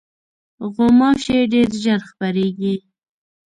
غوماشې 0.73 1.37
ډېر 1.51 1.69
ژر 1.83 1.99
خپرېږي. 2.09 2.75